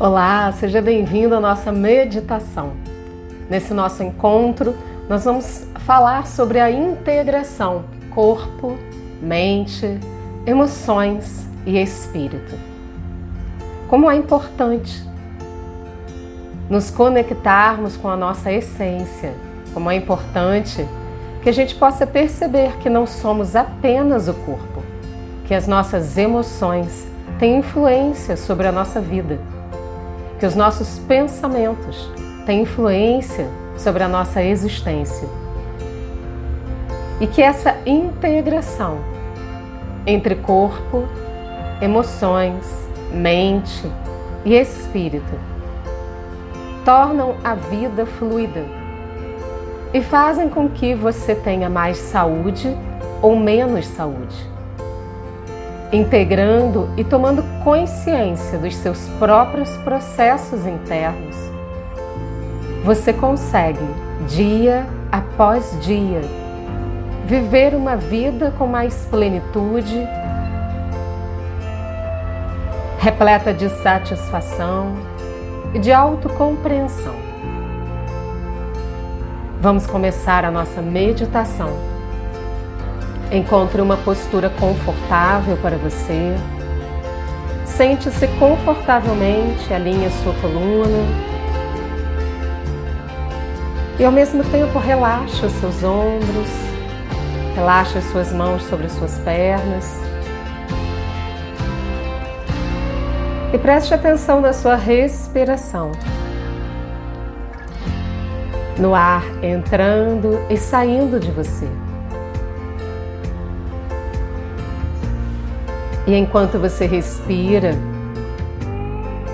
Olá, 0.00 0.50
seja 0.50 0.82
bem-vindo 0.82 1.36
à 1.36 1.40
nossa 1.40 1.70
meditação. 1.70 2.72
Nesse 3.48 3.72
nosso 3.72 4.02
encontro, 4.02 4.74
nós 5.08 5.24
vamos 5.24 5.68
falar 5.86 6.26
sobre 6.26 6.58
a 6.58 6.68
integração 6.68 7.84
corpo, 8.12 8.76
mente, 9.22 10.00
emoções 10.44 11.46
e 11.64 11.78
espírito. 11.78 12.58
Como 13.88 14.10
é 14.10 14.16
importante 14.16 15.00
nos 16.68 16.90
conectarmos 16.90 17.96
com 17.96 18.08
a 18.08 18.16
nossa 18.16 18.50
essência, 18.50 19.32
como 19.72 19.88
é 19.92 19.94
importante 19.94 20.84
que 21.40 21.48
a 21.48 21.52
gente 21.52 21.76
possa 21.76 22.04
perceber 22.04 22.78
que 22.78 22.90
não 22.90 23.06
somos 23.06 23.54
apenas 23.54 24.26
o 24.26 24.34
corpo, 24.34 24.82
que 25.44 25.54
as 25.54 25.68
nossas 25.68 26.18
emoções 26.18 27.06
têm 27.38 27.58
influência 27.58 28.36
sobre 28.36 28.66
a 28.66 28.72
nossa 28.72 29.00
vida 29.00 29.53
que 30.44 30.48
os 30.48 30.54
nossos 30.54 30.98
pensamentos 31.08 32.06
têm 32.44 32.60
influência 32.60 33.48
sobre 33.78 34.02
a 34.02 34.08
nossa 34.08 34.42
existência. 34.42 35.26
E 37.18 37.26
que 37.26 37.40
essa 37.40 37.78
integração 37.86 38.98
entre 40.06 40.34
corpo, 40.34 41.08
emoções, 41.80 42.62
mente 43.10 43.90
e 44.44 44.52
espírito 44.52 45.32
tornam 46.84 47.36
a 47.42 47.54
vida 47.54 48.04
fluida 48.04 48.66
e 49.94 50.02
fazem 50.02 50.50
com 50.50 50.68
que 50.68 50.94
você 50.94 51.34
tenha 51.34 51.70
mais 51.70 51.96
saúde 51.96 52.68
ou 53.22 53.34
menos 53.34 53.86
saúde 53.86 54.53
integrando 55.94 56.88
e 56.96 57.04
tomando 57.04 57.42
consciência 57.62 58.58
dos 58.58 58.74
seus 58.76 59.08
próprios 59.18 59.70
processos 59.78 60.66
internos, 60.66 61.36
você 62.84 63.12
consegue, 63.12 63.84
dia 64.28 64.86
após 65.10 65.78
dia, 65.80 66.20
viver 67.26 67.74
uma 67.74 67.96
vida 67.96 68.52
com 68.58 68.66
mais 68.66 69.06
plenitude, 69.06 70.06
repleta 72.98 73.54
de 73.54 73.68
satisfação 73.68 74.94
e 75.72 75.78
de 75.78 75.92
autocompreensão. 75.92 77.14
Vamos 79.60 79.86
começar 79.86 80.44
a 80.44 80.50
nossa 80.50 80.82
meditação 80.82 81.93
Encontre 83.34 83.82
uma 83.82 83.96
postura 83.96 84.48
confortável 84.48 85.56
para 85.56 85.76
você. 85.76 86.36
Sente-se 87.66 88.28
confortavelmente, 88.38 89.74
alinhe 89.74 90.06
a 90.06 90.10
sua 90.10 90.32
coluna. 90.34 91.04
E 93.98 94.04
ao 94.04 94.12
mesmo 94.12 94.44
tempo 94.44 94.78
relaxe 94.78 95.44
os 95.44 95.52
seus 95.54 95.82
ombros, 95.82 96.48
relaxe 97.56 97.98
as 97.98 98.04
suas 98.04 98.32
mãos 98.32 98.62
sobre 98.66 98.86
as 98.86 98.92
suas 98.92 99.18
pernas. 99.18 100.00
E 103.52 103.58
preste 103.58 103.92
atenção 103.92 104.40
na 104.40 104.52
sua 104.52 104.76
respiração. 104.76 105.90
No 108.78 108.94
ar 108.94 109.24
entrando 109.42 110.38
e 110.48 110.56
saindo 110.56 111.18
de 111.18 111.32
você. 111.32 111.68
E 116.06 116.14
enquanto 116.14 116.58
você 116.58 116.84
respira, 116.84 117.72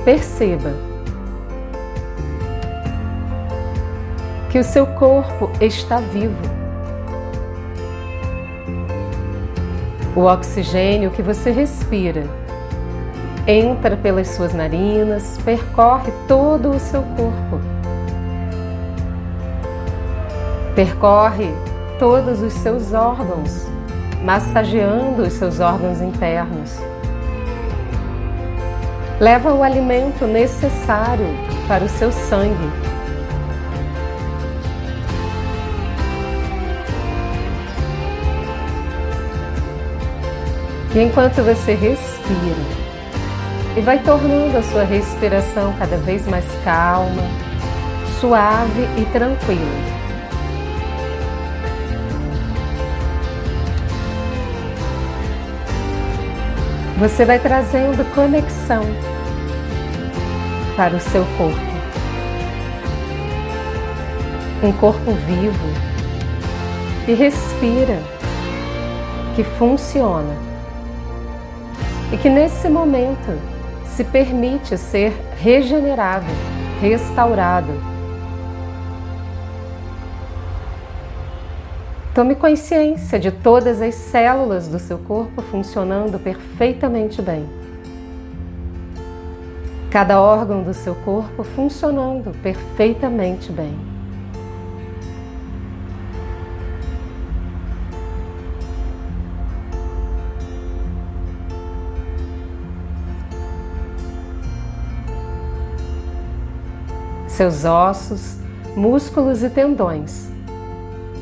perceba 0.05 0.73
que 4.51 4.59
o 4.59 4.65
seu 4.65 4.87
corpo 4.87 5.51
está 5.61 5.97
vivo. 5.99 6.61
O 10.15 10.23
oxigênio 10.23 11.11
que 11.11 11.23
você 11.23 11.51
respira 11.51 12.25
entra 13.47 13.97
pelas 13.97 14.29
suas 14.29 14.53
narinas, 14.53 15.39
percorre 15.45 16.13
todo 16.29 16.71
o 16.71 16.79
seu 16.79 17.03
corpo. 17.03 17.61
Percorre 20.77 21.53
todos 21.99 22.43
os 22.43 22.53
seus 22.53 22.93
órgãos 22.93 23.67
massageando 24.25 25.23
os 25.23 25.33
seus 25.33 25.61
órgãos 25.61 26.01
internos. 26.01 26.79
Leva 29.19 29.53
o 29.53 29.63
alimento 29.63 30.27
necessário 30.27 31.27
para 31.69 31.85
o 31.85 31.89
seu 31.89 32.11
sangue. 32.11 32.71
E 40.95 40.99
enquanto 40.99 41.43
você 41.43 41.75
respira, 41.75 42.81
e 43.77 43.81
vai 43.81 43.99
tornando 44.01 44.59
a 44.59 44.63
sua 44.63 44.83
respiração 44.83 45.73
cada 45.79 45.97
vez 45.99 46.27
mais 46.27 46.45
calma, 46.65 47.23
suave 48.19 48.83
e 48.99 49.05
tranquila. 49.13 50.00
Você 57.01 57.25
vai 57.25 57.39
trazendo 57.39 58.05
conexão 58.15 58.83
para 60.77 60.95
o 60.95 61.01
seu 61.01 61.25
corpo. 61.39 61.59
Um 64.63 64.71
corpo 64.73 65.13
vivo 65.27 65.67
que 67.07 67.15
respira, 67.15 67.99
que 69.35 69.43
funciona 69.43 70.37
e 72.13 72.19
que 72.19 72.29
nesse 72.29 72.69
momento 72.69 73.41
se 73.87 74.05
permite 74.05 74.77
ser 74.77 75.15
regenerado, 75.39 76.27
restaurado 76.83 77.90
Tome 82.13 82.35
consciência 82.35 83.21
de 83.21 83.31
todas 83.31 83.81
as 83.81 83.95
células 83.95 84.67
do 84.67 84.81
seu 84.81 84.99
corpo 84.99 85.41
funcionando 85.43 86.19
perfeitamente 86.19 87.23
bem. 87.23 87.49
Cada 89.93 90.21
órgão 90.21 90.65
do 90.65 90.75
seu 90.75 90.97
corpo 90.97 91.45
funcionando 91.45 92.37
perfeitamente 92.43 93.53
bem. 93.53 93.79
Seus 107.29 107.65
ossos, 107.65 108.37
músculos 108.75 109.45
e 109.45 109.49
tendões 109.49 110.29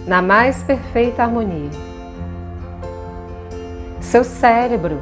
na 0.09 0.23
mais 0.23 0.63
perfeita 0.63 1.23
harmonia. 1.23 1.71
Seu 4.01 4.25
cérebro, 4.25 4.99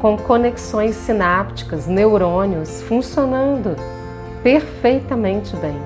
com 0.00 0.16
conexões 0.16 0.96
sinápticas, 0.96 1.86
neurônios 1.86 2.82
funcionando 2.82 3.76
perfeitamente 4.42 5.54
bem. 5.56 5.80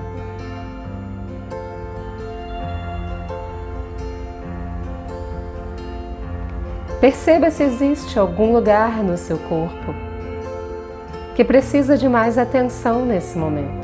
Perceba 6.99 7.51
se 7.51 7.63
existe 7.63 8.17
algum 8.17 8.51
lugar 8.51 9.03
no 9.03 9.15
seu 9.15 9.37
corpo 9.37 9.93
que 11.35 11.43
precisa 11.43 11.97
de 11.97 12.09
mais 12.09 12.37
atenção 12.37 13.05
nesse 13.05 13.37
momento 13.37 13.80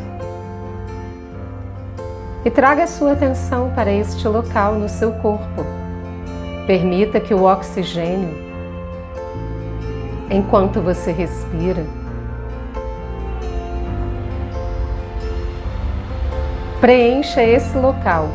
e 2.45 2.51
traga 2.51 2.83
a 2.83 2.87
sua 2.87 3.13
atenção 3.13 3.71
para 3.75 3.91
este 3.91 4.27
local 4.27 4.75
no 4.75 4.87
seu 4.87 5.11
corpo. 5.13 5.65
Permita 6.65 7.19
que 7.19 7.33
o 7.33 7.43
oxigênio, 7.43 8.35
enquanto 10.29 10.81
você 10.81 11.11
respira, 11.11 11.85
preencha 16.79 17.41
esse 17.43 17.77
local. 17.77 18.29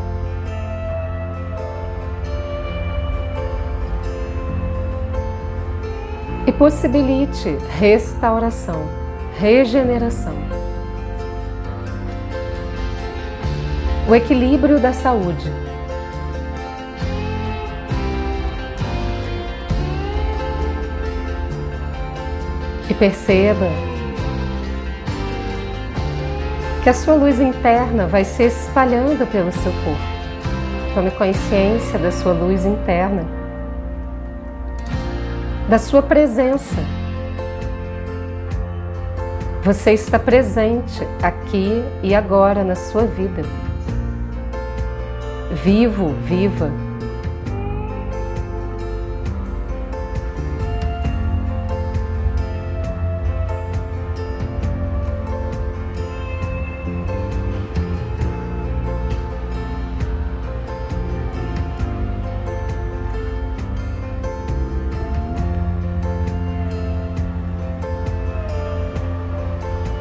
E 6.45 6.51
possibilite 6.51 7.57
restauração, 7.79 8.85
regeneração. 9.39 10.52
O 14.07 14.15
equilíbrio 14.15 14.79
da 14.79 14.91
saúde. 14.91 15.51
E 22.89 22.93
perceba 22.93 23.67
que 26.83 26.89
a 26.89 26.93
sua 26.93 27.13
luz 27.13 27.39
interna 27.39 28.07
vai 28.07 28.25
se 28.25 28.43
espalhando 28.43 29.25
pelo 29.31 29.51
seu 29.51 29.71
corpo. 29.71 30.13
Tome 30.93 31.09
consciência 31.11 31.97
da 31.97 32.11
sua 32.11 32.33
luz 32.33 32.65
interna, 32.65 33.25
da 35.69 35.79
sua 35.79 36.01
presença. 36.01 36.75
Você 39.63 39.93
está 39.93 40.19
presente 40.19 41.07
aqui 41.21 41.81
e 42.03 42.13
agora 42.13 42.65
na 42.65 42.75
sua 42.75 43.05
vida. 43.05 43.43
Vivo, 45.53 46.15
viva. 46.25 46.71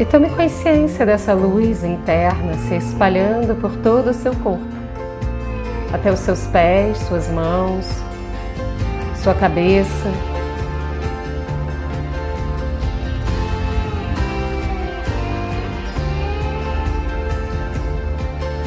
E 0.00 0.04
tome 0.04 0.28
consciência 0.31 1.06
dessa 1.06 1.32
luz 1.32 1.84
interna 1.84 2.54
se 2.66 2.75
espalhando 2.75 3.54
por 3.60 3.70
todo 3.76 4.10
o 4.10 4.14
seu 4.14 4.34
corpo, 4.34 4.81
até 5.92 6.10
os 6.10 6.20
seus 6.20 6.46
pés, 6.46 6.98
suas 6.98 7.28
mãos, 7.28 7.86
sua 9.22 9.34
cabeça. 9.34 10.10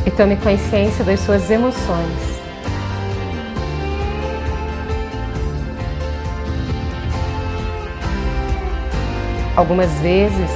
E 0.06 0.12
tome 0.12 0.36
consciência 0.38 1.04
das 1.04 1.20
suas 1.22 1.50
emoções. 1.50 2.36
Algumas 9.56 9.90
vezes 10.02 10.52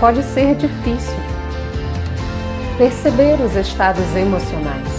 pode 0.00 0.22
ser 0.22 0.56
difícil 0.56 1.14
perceber 2.76 3.38
os 3.40 3.54
estados 3.54 4.16
emocionais, 4.16 4.91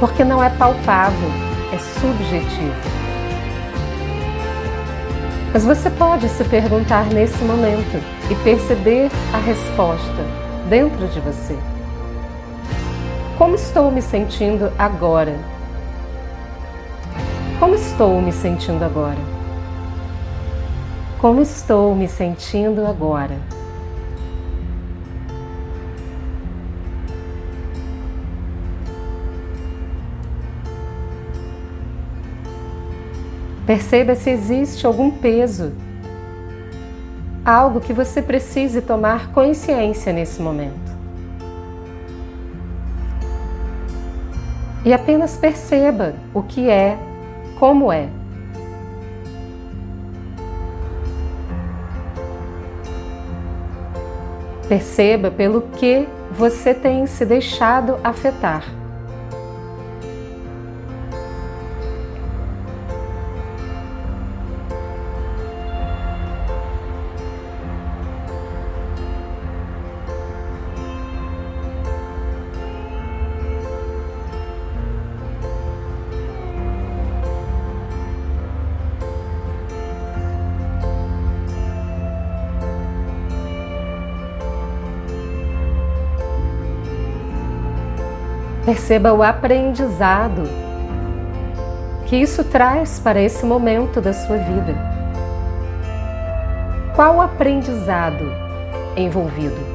porque 0.00 0.24
não 0.24 0.42
é 0.42 0.50
palpável, 0.50 1.30
é 1.72 1.78
subjetivo. 1.78 2.94
Mas 5.52 5.64
você 5.64 5.88
pode 5.88 6.28
se 6.28 6.42
perguntar 6.44 7.06
nesse 7.06 7.42
momento 7.44 8.02
e 8.28 8.34
perceber 8.42 9.10
a 9.32 9.38
resposta 9.38 10.24
dentro 10.68 11.06
de 11.06 11.20
você. 11.20 11.56
Como 13.38 13.54
estou 13.54 13.90
me 13.90 14.02
sentindo 14.02 14.72
agora? 14.78 15.38
Como 17.60 17.74
estou 17.74 18.20
me 18.20 18.32
sentindo 18.32 18.84
agora? 18.84 19.18
Como 21.18 21.40
estou 21.40 21.94
me 21.94 22.08
sentindo 22.08 22.84
agora? 22.86 23.38
Perceba 33.66 34.14
se 34.14 34.28
existe 34.28 34.86
algum 34.86 35.10
peso, 35.10 35.72
algo 37.42 37.80
que 37.80 37.94
você 37.94 38.20
precise 38.20 38.82
tomar 38.82 39.32
consciência 39.32 40.12
nesse 40.12 40.40
momento. 40.42 40.92
E 44.84 44.92
apenas 44.92 45.38
perceba 45.38 46.14
o 46.34 46.42
que 46.42 46.68
é, 46.68 46.98
como 47.58 47.90
é. 47.90 48.08
Perceba 54.68 55.30
pelo 55.30 55.62
que 55.62 56.06
você 56.30 56.74
tem 56.74 57.06
se 57.06 57.24
deixado 57.24 57.98
afetar. 58.04 58.83
Perceba 88.64 89.12
o 89.12 89.22
aprendizado 89.22 90.42
que 92.06 92.16
isso 92.16 92.42
traz 92.44 92.98
para 92.98 93.20
esse 93.20 93.44
momento 93.44 94.00
da 94.00 94.12
sua 94.14 94.38
vida. 94.38 94.74
Qual 96.96 97.16
o 97.16 97.20
aprendizado 97.20 98.24
envolvido? 98.96 99.73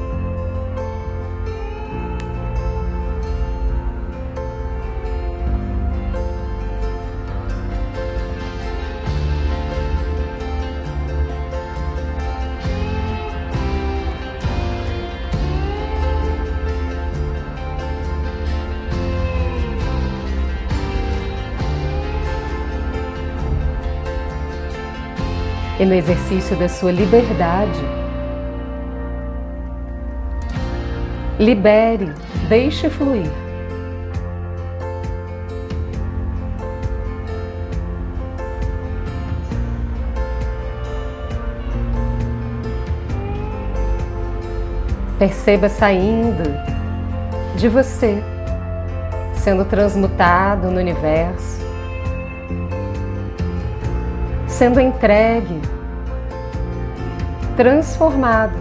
E 25.80 25.86
no 25.86 25.94
exercício 25.94 26.54
da 26.56 26.68
sua 26.68 26.92
liberdade. 26.92 27.80
Libere, 31.38 32.12
deixe 32.50 32.90
fluir. 32.90 33.30
Perceba 45.18 45.70
saindo 45.70 46.42
de 47.56 47.68
você, 47.68 48.22
sendo 49.34 49.64
transmutado 49.64 50.70
no 50.70 50.78
universo, 50.78 51.60
sendo 54.46 54.78
entregue, 54.78 55.69
transformado 57.60 58.56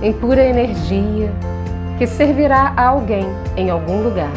em 0.00 0.10
pura 0.10 0.42
energia 0.42 1.30
que 1.98 2.06
servirá 2.06 2.72
a 2.74 2.86
alguém 2.86 3.26
em 3.58 3.68
algum 3.68 4.02
lugar. 4.02 4.32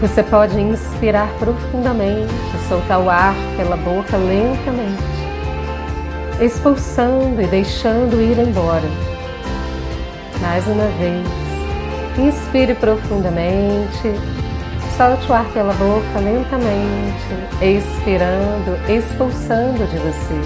Você 0.00 0.24
pode 0.24 0.60
inspirar 0.60 1.28
profundamente, 1.38 2.34
soltar 2.68 2.98
o 2.98 3.08
ar 3.08 3.36
pela 3.56 3.76
boca 3.76 4.16
lentamente 4.16 5.18
expulsando 6.40 7.40
e 7.40 7.46
deixando 7.46 8.20
ir 8.20 8.36
embora. 8.40 9.07
Mais 10.40 10.64
uma 10.68 10.86
vez, 10.98 11.26
inspire 12.16 12.74
profundamente, 12.74 14.14
solte 14.96 15.30
o 15.30 15.34
ar 15.34 15.44
pela 15.46 15.72
boca 15.74 16.20
lentamente, 16.20 17.26
expirando, 17.60 18.78
expulsando 18.88 19.84
de 19.86 19.98
você, 19.98 20.40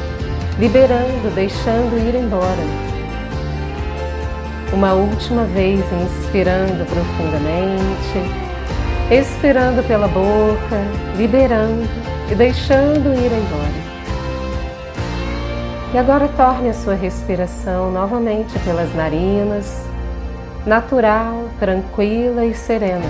liberando, 0.58 1.34
deixando 1.34 1.98
ir 1.98 2.14
embora. 2.14 2.92
Uma 4.72 4.94
última 4.94 5.44
vez, 5.44 5.80
inspirando 5.92 6.86
profundamente, 6.86 8.42
expirando 9.10 9.82
pela 9.82 10.08
boca, 10.08 10.80
liberando 11.18 11.86
e 12.30 12.34
deixando 12.34 13.14
ir 13.14 13.30
embora. 13.30 13.91
E 15.94 15.98
agora 15.98 16.26
torne 16.26 16.70
a 16.70 16.72
sua 16.74 16.94
respiração 16.94 17.92
novamente 17.92 18.58
pelas 18.60 18.94
narinas, 18.94 19.84
natural, 20.64 21.50
tranquila 21.58 22.46
e 22.46 22.54
serena. 22.54 23.04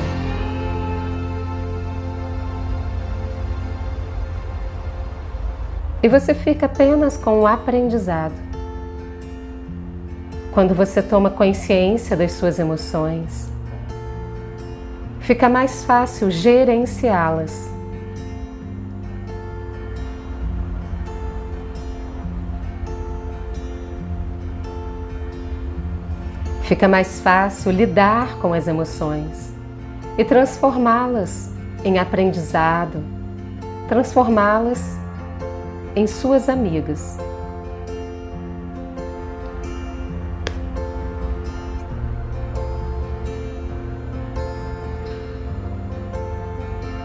E 6.03 6.09
você 6.09 6.35
fica 6.35 6.67
apenas 6.67 7.17
com 7.17 7.43
o 7.43 7.47
aprendizado. 7.47 8.35
Quando 10.53 10.75
você 10.75 11.01
toma 11.01 11.31
consciência 11.31 12.17
das 12.17 12.33
suas 12.33 12.59
emoções, 12.59 13.49
fica 15.21 15.49
mais 15.49 15.85
fácil 15.85 16.33
gerenciá-las. 16.33 17.72
Fica 26.73 26.88
mais 26.88 27.21
fácil 27.21 27.71
lidar 27.71 28.38
com 28.38 28.55
as 28.55 28.67
emoções 28.67 29.52
e 30.17 30.25
transformá-las 30.25 31.50
em 31.85 31.99
aprendizado, 31.99 33.05
transformá-las 33.88 34.97
em 35.95 36.07
suas 36.07 36.49
amigas. 36.49 37.19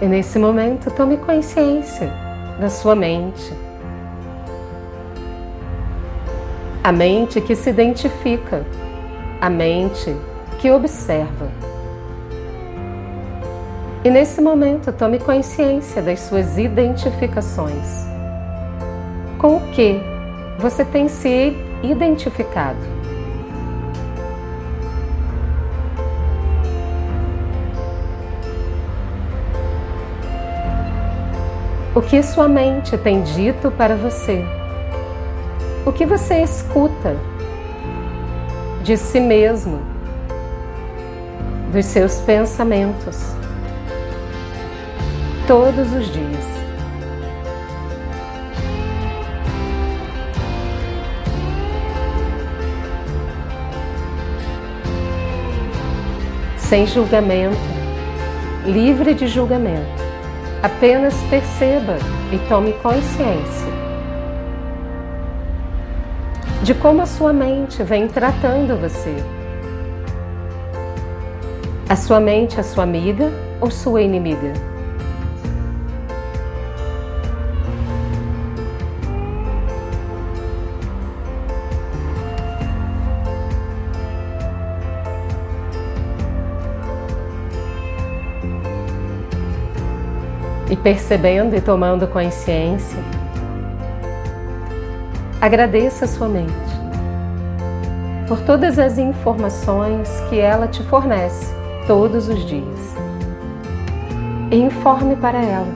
E 0.01 0.05
nesse 0.05 0.39
momento, 0.39 0.89
tome 0.91 1.17
consciência 1.17 2.09
da 2.57 2.69
sua 2.69 2.95
mente. 2.95 3.53
A 6.81 6.93
mente 6.93 7.41
que 7.41 7.53
se 7.53 7.69
identifica, 7.69 8.65
a 9.39 9.49
mente 9.49 10.15
que 10.59 10.71
observa. 10.71 11.47
E 14.03 14.09
nesse 14.09 14.41
momento, 14.41 14.91
tome 14.91 15.19
consciência 15.19 16.01
das 16.01 16.21
suas 16.21 16.57
identificações. 16.57 18.05
Com 19.37 19.57
o 19.57 19.71
que 19.71 19.99
você 20.57 20.83
tem 20.83 21.07
se 21.07 21.55
identificado? 21.83 22.97
O 31.93 32.01
que 32.01 32.21
sua 32.23 32.47
mente 32.47 32.97
tem 32.97 33.21
dito 33.23 33.71
para 33.71 33.95
você? 33.95 34.43
O 35.85 35.91
que 35.91 36.05
você 36.05 36.41
escuta 36.43 37.15
de 38.87 38.95
si 38.95 39.19
mesmo, 39.19 39.81
dos 41.73 41.83
seus 41.83 42.21
pensamentos, 42.21 43.17
todos 45.45 45.91
os 45.91 46.05
dias? 46.13 46.47
sem 56.57 56.85
julgamento, 56.87 57.57
livre 58.65 59.13
de 59.13 59.27
julgamento. 59.27 60.03
Apenas 60.63 61.13
perceba 61.29 61.97
e 62.31 62.37
tome 62.49 62.73
consciência 62.73 63.66
de 66.67 66.73
como 66.73 67.01
a 67.01 67.05
sua 67.05 67.31
mente 67.31 67.81
vem 67.81 68.09
tratando 68.09 68.75
você. 68.75 69.15
A 71.87 71.95
sua 71.95 72.19
mente 72.19 72.59
é 72.59 72.63
sua 72.63 72.83
amiga 72.83 73.31
ou 73.61 73.71
sua 73.71 74.01
inimiga? 74.01 74.51
e 90.69 90.75
percebendo 90.75 91.55
e 91.55 91.61
tomando 91.61 92.05
consciência, 92.09 92.99
agradeça 95.39 96.05
a 96.05 96.07
sua 96.07 96.27
mente 96.27 96.51
por 98.27 98.41
todas 98.41 98.79
as 98.79 98.97
informações 98.97 100.09
que 100.29 100.39
ela 100.39 100.67
te 100.67 100.83
fornece 100.83 101.53
todos 101.85 102.27
os 102.27 102.43
dias. 102.45 102.95
Informe 104.51 105.15
para 105.15 105.39
ela 105.39 105.73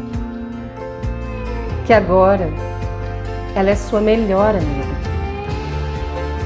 que 1.86 1.94
agora 1.94 2.50
ela 3.56 3.70
é 3.70 3.76
sua 3.76 4.02
melhor 4.02 4.56
amiga, 4.56 4.96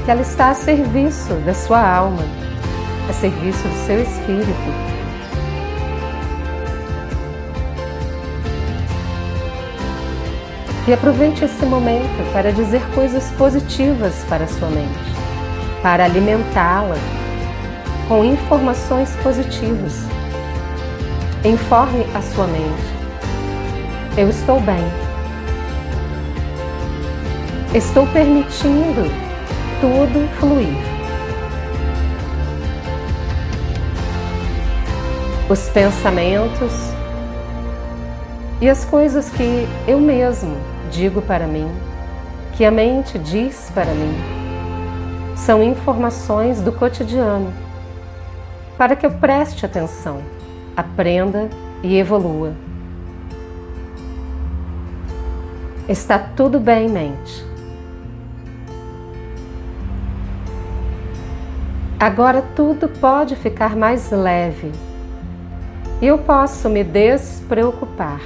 que 0.04 0.10
ela 0.10 0.22
está 0.22 0.50
a 0.50 0.54
serviço 0.54 1.34
da 1.44 1.54
sua 1.54 1.80
alma, 1.80 2.22
a 3.08 3.12
serviço 3.12 3.66
do 3.66 3.86
seu 3.86 4.02
espírito 4.02 4.85
E 10.88 10.92
aproveite 10.92 11.44
esse 11.44 11.66
momento 11.66 12.32
para 12.32 12.52
dizer 12.52 12.80
coisas 12.94 13.28
positivas 13.32 14.24
para 14.28 14.46
sua 14.46 14.68
mente, 14.68 15.10
para 15.82 16.04
alimentá-la 16.04 16.94
com 18.06 18.24
informações 18.24 19.10
positivas. 19.20 20.04
Informe 21.44 22.06
a 22.14 22.22
sua 22.22 22.46
mente: 22.46 22.84
Eu 24.16 24.30
estou 24.30 24.60
bem. 24.60 24.84
Estou 27.74 28.06
permitindo 28.06 29.10
tudo 29.80 30.28
fluir. 30.38 30.78
Os 35.50 35.68
pensamentos 35.68 36.72
e 38.60 38.68
as 38.70 38.84
coisas 38.84 39.28
que 39.30 39.66
eu 39.88 39.98
mesmo 40.00 40.75
digo 40.90 41.20
para 41.22 41.46
mim, 41.46 41.68
que 42.54 42.64
a 42.64 42.70
mente 42.70 43.18
diz 43.18 43.70
para 43.74 43.92
mim, 43.92 44.14
são 45.36 45.62
informações 45.62 46.60
do 46.60 46.72
cotidiano, 46.72 47.52
para 48.78 48.96
que 48.96 49.04
eu 49.04 49.10
preste 49.10 49.66
atenção, 49.66 50.20
aprenda 50.76 51.48
e 51.82 51.96
evolua. 51.96 52.54
Está 55.88 56.18
tudo 56.18 56.58
bem, 56.58 56.88
mente. 56.88 57.44
Agora 61.98 62.42
tudo 62.54 62.88
pode 62.88 63.36
ficar 63.36 63.76
mais 63.76 64.10
leve 64.10 64.72
eu 66.00 66.18
posso 66.18 66.68
me 66.68 66.84
despreocupar. 66.84 68.20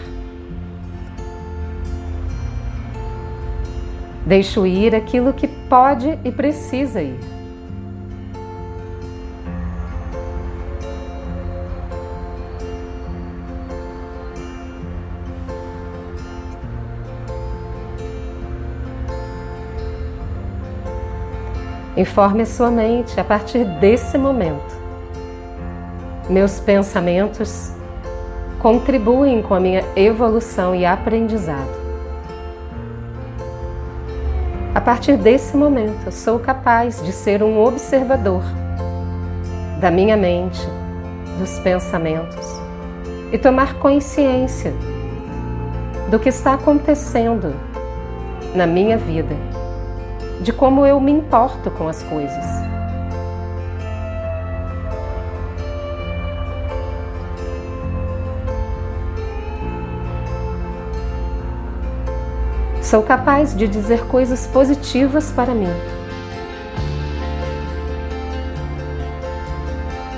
Deixo 4.30 4.64
ir 4.64 4.94
aquilo 4.94 5.32
que 5.32 5.48
pode 5.48 6.16
e 6.24 6.30
precisa 6.30 7.02
ir. 7.02 7.18
Informe 21.96 22.46
sua 22.46 22.70
mente 22.70 23.18
a 23.18 23.24
partir 23.24 23.64
desse 23.80 24.16
momento. 24.16 24.62
Meus 26.28 26.60
pensamentos 26.60 27.72
contribuem 28.60 29.42
com 29.42 29.54
a 29.54 29.58
minha 29.58 29.84
evolução 29.96 30.72
e 30.72 30.86
aprendizado. 30.86 31.79
A 34.80 34.82
partir 34.82 35.18
desse 35.18 35.54
momento, 35.58 36.06
eu 36.06 36.10
sou 36.10 36.38
capaz 36.38 37.04
de 37.04 37.12
ser 37.12 37.42
um 37.42 37.62
observador 37.62 38.42
da 39.78 39.90
minha 39.90 40.16
mente, 40.16 40.66
dos 41.38 41.58
pensamentos 41.58 42.48
e 43.30 43.36
tomar 43.36 43.74
consciência 43.74 44.72
do 46.10 46.18
que 46.18 46.30
está 46.30 46.54
acontecendo 46.54 47.54
na 48.54 48.66
minha 48.66 48.96
vida, 48.96 49.36
de 50.40 50.50
como 50.50 50.86
eu 50.86 50.98
me 50.98 51.12
importo 51.12 51.70
com 51.72 51.86
as 51.86 52.02
coisas. 52.04 52.59
Sou 62.90 63.04
capaz 63.04 63.54
de 63.54 63.68
dizer 63.68 64.04
coisas 64.06 64.48
positivas 64.48 65.30
para 65.30 65.54
mim. 65.54 65.72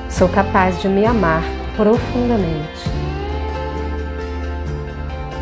Sou 0.09 0.27
capaz 0.27 0.81
de 0.81 0.89
me 0.89 1.05
amar 1.05 1.43
profundamente. 1.77 2.89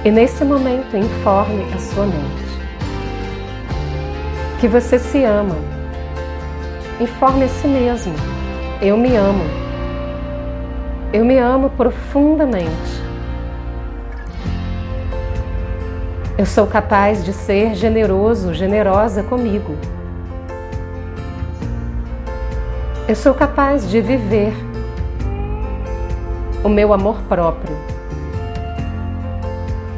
E 0.05 0.11
nesse 0.11 0.45
momento, 0.45 0.97
informe 0.97 1.73
a 1.73 1.79
sua 1.79 2.07
mente 2.07 2.51
que 4.59 4.67
você 4.67 4.99
se 4.99 5.23
ama. 5.23 5.55
Informe 7.01 7.45
a 7.45 7.49
si 7.49 7.69
mesmo: 7.69 8.15
eu 8.83 8.97
me 8.97 9.15
amo. 9.15 9.45
Eu 11.13 11.25
me 11.25 11.39
amo 11.39 11.71
profundamente. 11.71 13.00
Eu 16.41 16.47
sou 16.47 16.67
capaz 16.67 17.23
de 17.23 17.35
ser 17.35 17.75
generoso, 17.75 18.55
generosa 18.55 19.23
comigo. 19.23 19.77
Eu 23.07 23.15
sou 23.15 23.35
capaz 23.35 23.87
de 23.87 24.01
viver 24.01 24.55
o 26.65 26.69
meu 26.71 26.95
amor 26.95 27.21
próprio 27.29 27.77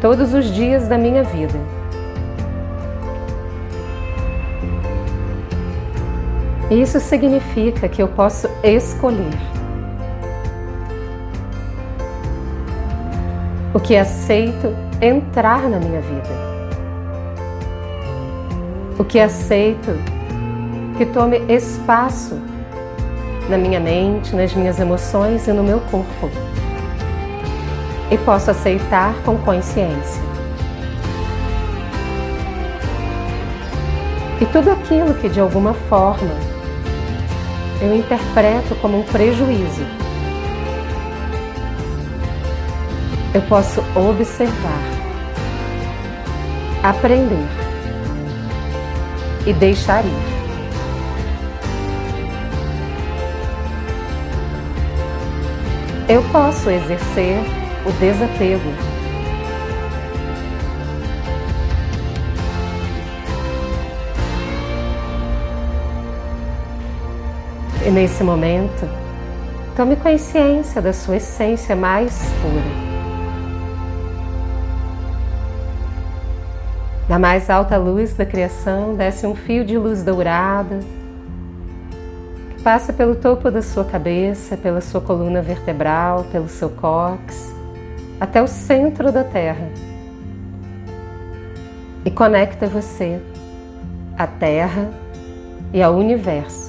todos 0.00 0.34
os 0.34 0.46
dias 0.46 0.88
da 0.88 0.98
minha 0.98 1.22
vida. 1.22 1.60
Isso 6.68 6.98
significa 6.98 7.88
que 7.88 8.02
eu 8.02 8.08
posso 8.08 8.48
escolher 8.64 9.38
o 13.72 13.78
que 13.78 13.94
aceito 13.96 14.81
entrar 15.02 15.68
na 15.68 15.80
minha 15.80 16.00
vida, 16.00 16.30
o 18.96 19.02
que 19.02 19.18
aceito 19.18 19.90
que 20.96 21.04
tome 21.06 21.38
espaço 21.48 22.40
na 23.48 23.58
minha 23.58 23.80
mente, 23.80 24.36
nas 24.36 24.54
minhas 24.54 24.78
emoções 24.78 25.48
e 25.48 25.52
no 25.52 25.64
meu 25.64 25.80
corpo. 25.90 26.30
E 28.12 28.18
posso 28.18 28.52
aceitar 28.52 29.12
com 29.24 29.36
consciência. 29.38 30.22
E 34.40 34.46
tudo 34.46 34.70
aquilo 34.70 35.14
que 35.14 35.28
de 35.28 35.40
alguma 35.40 35.74
forma 35.74 36.30
eu 37.80 37.96
interpreto 37.96 38.76
como 38.76 39.00
um 39.00 39.02
prejuízo, 39.02 39.84
eu 43.34 43.42
posso 43.42 43.80
observar, 43.96 44.82
aprender 46.82 47.48
e 49.46 49.52
deixar 49.52 50.04
ir. 50.04 50.32
eu 56.12 56.22
posso 56.24 56.68
exercer 56.68 57.38
o 57.86 57.92
desapego. 57.92 58.70
E 67.86 67.90
nesse 67.90 68.22
momento, 68.22 68.86
tome 69.74 69.96
consciência 69.96 70.82
da 70.82 70.92
sua 70.92 71.16
essência 71.16 71.74
mais 71.74 72.30
pura. 72.42 72.91
Da 77.12 77.18
mais 77.18 77.50
alta 77.50 77.76
luz 77.76 78.14
da 78.14 78.24
criação 78.24 78.94
desce 78.94 79.26
um 79.26 79.34
fio 79.34 79.66
de 79.66 79.76
luz 79.76 80.02
dourada 80.02 80.80
Passa 82.64 82.90
pelo 82.90 83.14
topo 83.14 83.50
da 83.50 83.60
sua 83.60 83.84
cabeça, 83.84 84.56
pela 84.56 84.80
sua 84.80 84.98
coluna 84.98 85.42
vertebral, 85.42 86.24
pelo 86.32 86.48
seu 86.48 86.70
cóccix, 86.70 87.54
até 88.18 88.40
o 88.40 88.46
centro 88.46 89.12
da 89.12 89.22
Terra. 89.24 89.68
E 92.02 92.10
conecta 92.10 92.66
você 92.66 93.20
à 94.16 94.26
Terra 94.26 94.88
e 95.70 95.82
ao 95.82 95.94
universo. 95.94 96.61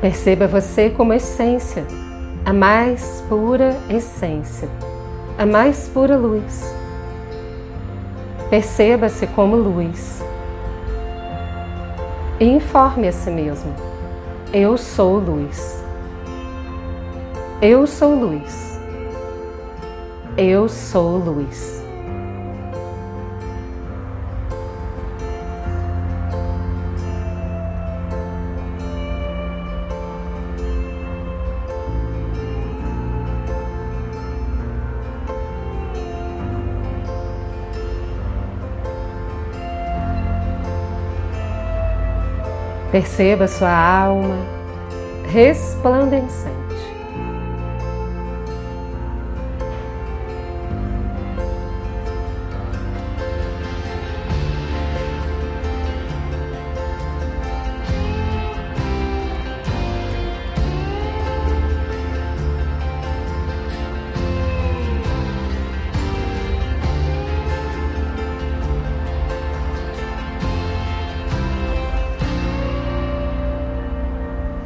Perceba 0.00 0.46
você 0.46 0.90
como 0.90 1.12
essência 1.12 1.84
a 2.44 2.52
mais 2.52 3.22
pura 3.28 3.76
essência, 3.90 4.68
a 5.36 5.44
mais 5.44 5.86
pura 5.88 6.16
luz. 6.16 6.72
Perceba-se 8.48 9.26
como 9.26 9.56
luz 9.56 10.22
e 12.40 12.46
informe 12.46 13.08
a 13.08 13.12
si 13.12 13.30
mesmo: 13.30 13.74
Eu 14.52 14.78
sou 14.78 15.18
luz. 15.18 15.84
Eu 17.60 17.86
sou 17.86 18.14
luz. 18.14 18.80
Eu 20.36 20.68
sou 20.68 21.18
luz. 21.18 21.77
Perceba 42.98 43.46
sua 43.46 43.70
alma 43.70 44.44
resplandecente. 45.30 46.67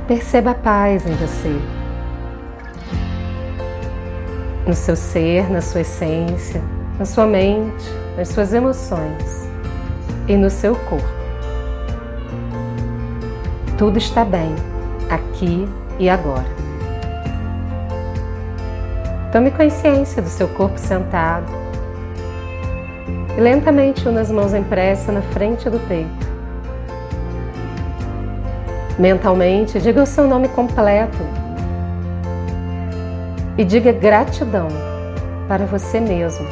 Perceba 0.06 0.50
a 0.50 0.54
paz 0.54 1.06
em 1.06 1.14
você, 1.14 1.60
no 4.66 4.74
seu 4.74 4.96
ser, 4.96 5.48
na 5.48 5.60
sua 5.60 5.82
essência, 5.82 6.60
na 6.98 7.04
sua 7.04 7.24
mente, 7.24 7.88
nas 8.16 8.28
suas 8.28 8.52
emoções 8.52 9.48
e 10.26 10.36
no 10.36 10.50
seu 10.50 10.74
corpo. 10.74 11.06
Tudo 13.78 13.96
está 13.96 14.24
bem, 14.24 14.54
aqui 15.08 15.68
e 16.00 16.10
agora. 16.10 16.46
Tome 19.30 19.52
consciência 19.52 20.20
do 20.20 20.28
seu 20.28 20.48
corpo 20.48 20.78
sentado 20.78 21.46
e 23.36 23.40
lentamente 23.40 24.06
una 24.08 24.20
as 24.20 24.30
mãos 24.30 24.52
em 24.52 24.64
pressa 24.64 25.12
na 25.12 25.22
frente 25.22 25.70
do 25.70 25.78
peito. 25.88 26.21
Mentalmente, 29.02 29.80
diga 29.80 30.00
o 30.00 30.06
seu 30.06 30.28
nome 30.28 30.46
completo 30.46 31.18
e 33.58 33.64
diga 33.64 33.90
gratidão 33.90 34.68
para 35.48 35.66
você 35.66 35.98
mesmo. 35.98 36.46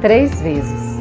Três 0.00 0.40
vezes. 0.40 1.00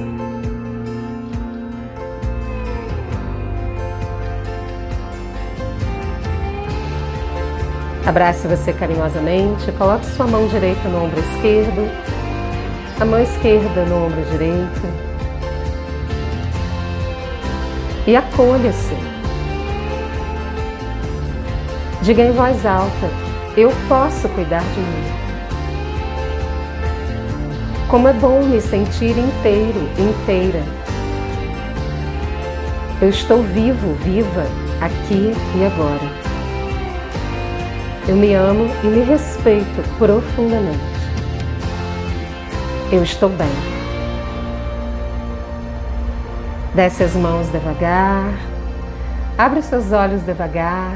Abrace 8.06 8.48
você 8.48 8.74
carinhosamente, 8.74 9.72
coloque 9.72 10.06
sua 10.06 10.28
mão 10.28 10.46
direita 10.46 10.88
no 10.90 11.06
ombro 11.06 11.20
esquerdo, 11.20 11.90
a 13.00 13.06
mão 13.06 13.20
esquerda 13.20 13.84
no 13.86 14.06
ombro 14.06 14.22
direito 14.26 14.82
e 18.06 18.16
acolha-se. 18.16 19.11
Diga 22.02 22.24
em 22.24 22.32
voz 22.32 22.66
alta: 22.66 23.10
Eu 23.56 23.72
posso 23.88 24.28
cuidar 24.30 24.64
de 24.64 24.80
mim. 24.80 25.22
Como 27.90 28.08
é 28.08 28.14
bom 28.14 28.42
me 28.44 28.60
sentir 28.60 29.16
inteiro, 29.18 29.88
inteira. 30.00 30.64
Eu 33.00 33.10
estou 33.10 33.44
vivo, 33.44 33.94
viva, 34.04 34.46
aqui 34.80 35.34
e 35.56 35.66
agora. 35.66 36.22
Eu 38.08 38.16
me 38.16 38.34
amo 38.34 38.66
e 38.84 38.88
me 38.88 39.04
respeito 39.04 39.98
profundamente. 40.00 40.80
Eu 42.92 43.04
estou 43.04 43.30
bem. 43.30 43.48
Desce 46.74 47.04
as 47.04 47.14
mãos 47.14 47.48
devagar, 47.50 48.34
abre 49.38 49.62
seus 49.62 49.92
olhos 49.92 50.22
devagar, 50.22 50.94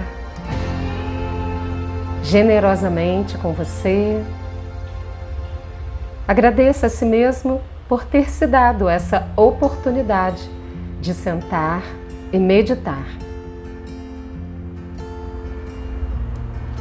generosamente 2.26 3.38
com 3.38 3.54
você. 3.54 4.22
Agradeça 6.28 6.88
a 6.88 6.90
si 6.90 7.06
mesmo 7.06 7.62
por 7.88 8.04
ter 8.04 8.32
se 8.32 8.48
dado 8.48 8.90
essa 8.90 9.28
oportunidade 9.36 10.50
de 11.00 11.14
sentar 11.14 11.84
e 12.34 12.40
meditar. 12.40 13.06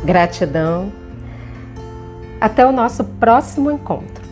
Gratidão. 0.02 0.90
Até 2.40 2.66
o 2.66 2.72
nosso 2.72 3.04
próximo 3.04 3.70
encontro. 3.70 4.23